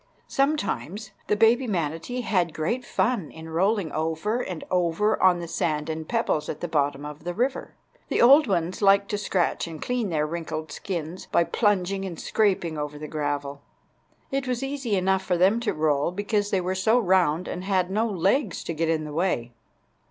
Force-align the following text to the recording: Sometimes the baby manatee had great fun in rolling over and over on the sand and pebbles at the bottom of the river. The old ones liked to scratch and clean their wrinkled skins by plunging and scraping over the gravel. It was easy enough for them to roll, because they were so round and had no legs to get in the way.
Sometimes 0.27 1.11
the 1.27 1.35
baby 1.35 1.67
manatee 1.67 2.21
had 2.21 2.55
great 2.55 2.83
fun 2.83 3.29
in 3.29 3.49
rolling 3.49 3.91
over 3.91 4.41
and 4.41 4.63
over 4.71 5.21
on 5.21 5.39
the 5.39 5.47
sand 5.47 5.91
and 5.91 6.09
pebbles 6.09 6.49
at 6.49 6.59
the 6.59 6.67
bottom 6.67 7.05
of 7.05 7.23
the 7.23 7.35
river. 7.35 7.75
The 8.07 8.19
old 8.19 8.47
ones 8.47 8.81
liked 8.81 9.09
to 9.09 9.19
scratch 9.19 9.67
and 9.67 9.79
clean 9.79 10.09
their 10.09 10.25
wrinkled 10.25 10.71
skins 10.71 11.27
by 11.31 11.43
plunging 11.43 12.03
and 12.03 12.19
scraping 12.19 12.79
over 12.79 12.97
the 12.97 13.07
gravel. 13.07 13.61
It 14.31 14.47
was 14.47 14.63
easy 14.63 14.95
enough 14.95 15.21
for 15.23 15.37
them 15.37 15.59
to 15.59 15.71
roll, 15.71 16.09
because 16.11 16.49
they 16.49 16.61
were 16.61 16.73
so 16.73 16.97
round 16.97 17.47
and 17.47 17.63
had 17.63 17.91
no 17.91 18.07
legs 18.09 18.63
to 18.63 18.73
get 18.73 18.89
in 18.89 19.03
the 19.03 19.13
way. 19.13 19.51